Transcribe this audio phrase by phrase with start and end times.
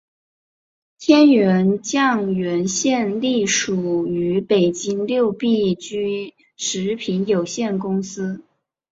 [0.97, 8.41] 天源酱园现隶属于北京六必居食品有限公司。